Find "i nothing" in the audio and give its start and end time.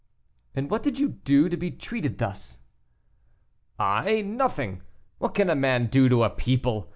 3.77-4.81